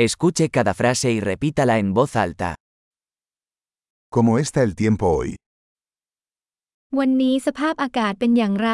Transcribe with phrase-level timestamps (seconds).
[0.00, 2.54] Escuche cada frase y repítala en voz alta.
[4.12, 5.30] ¿Cómo está el tiempo hoy?
[6.98, 8.70] วันนี้สภาพอากาศเป็นอย่างไร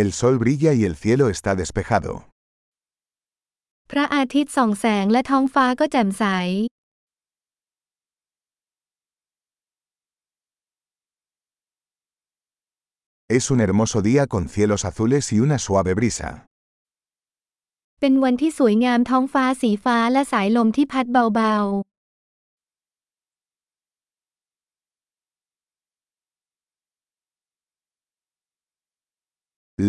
[0.00, 2.12] El sol brilla y el cielo está despejado.
[3.90, 6.24] พระอาทิตย์ส่องแสงและท้องฟ้าก็แจ่มใส
[13.30, 16.46] Es un hermoso día con cielos azules y una suave brisa.
[18.00, 21.54] เป็นวันที่สวยงามท้องฟ้าสีฟ้าและสายลมที่พัดเบา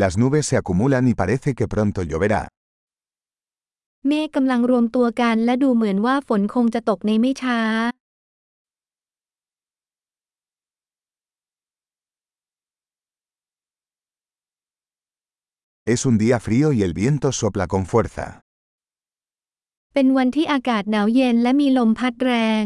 [0.02, 2.42] Las nubes se acumulan y parece que pronto lloverá.
[3.28, 7.60] ๆ เมฆกำลังรวมตัวกันและดูเหมือนว่าฝนคงจะตกในไม่ช้า
[15.95, 18.27] Es un día frío y el viento sopla con fuerza.
[19.95, 22.65] เป็นวันที่อากาศหนาวเย็นและมีลมพัดแรง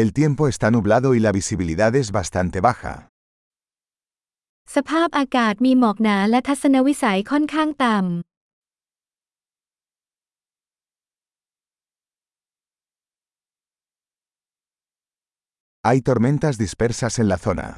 [0.00, 2.94] El tiempo está nublado y la visibilidad es bastante baja.
[4.74, 8.29] สภาพอากาศมีหมอกหนาและทัศนวิสัยค่อนข้างต่ำ
[15.86, 17.68] Hay tormentas dispersas en la zona.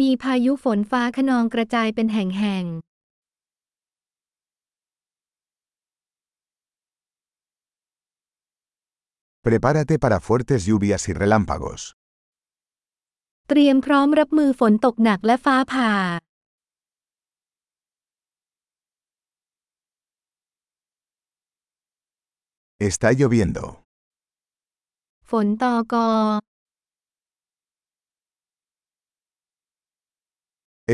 [0.00, 2.64] มีพายุฝนฟ้าคะนองกระจายเป็นแห่ง
[9.46, 11.80] Prepárate para fuertes lluvias y relámpagos.
[11.88, 12.02] ๆ
[13.48, 15.92] เตรียมพร้อมรับมือฝนตกหนักและฟ้าผ่า
[22.88, 23.64] Está lloviendo.
[25.31, 26.07] ฝนตอกอ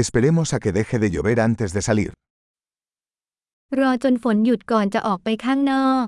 [0.01, 2.11] Esperemos a que deje de llover antes de salir.
[3.79, 6.05] รอจนฝนหยุดก่อนจะออกไปข้างนอก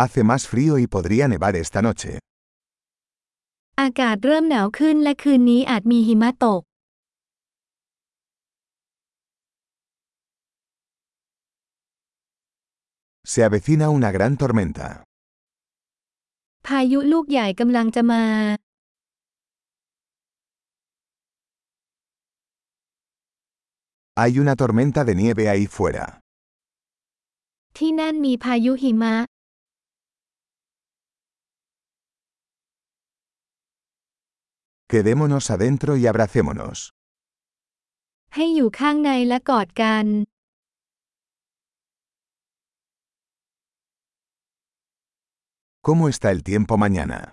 [0.00, 2.12] Hace más frío y podría nevar esta noche.
[3.80, 6.62] อากาศเริ่มหนาวขึ้นและคืนนี้อาจมีหิมะตก
[13.31, 14.87] Se avecina una gran tormenta.
[16.67, 18.23] พายุลูกใหญ่กำลังจะมา
[24.19, 26.05] Hay una tormenta de nieve ahí fuera.
[27.77, 29.15] ที่นั่นมีพายุหิมะ
[34.91, 36.77] Quedémonos adentro y abracémonos.
[38.35, 40.05] ให้อยู่ข้างในและกอดกัน
[45.88, 47.32] ¿Cómo está el tiempo mañana?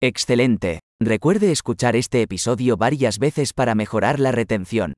[0.00, 0.78] Excelente.
[1.00, 4.94] Recuerde escuchar este episodio varias veces para mejorar la retención.